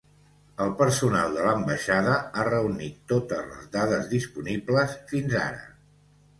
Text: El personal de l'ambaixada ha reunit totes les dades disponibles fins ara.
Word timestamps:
El 0.63 0.69
personal 0.79 1.35
de 1.39 1.43
l'ambaixada 1.47 2.15
ha 2.41 2.47
reunit 2.49 2.97
totes 3.13 3.47
les 3.53 3.71
dades 3.79 4.11
disponibles 4.17 4.99
fins 5.15 5.41
ara. 5.47 5.65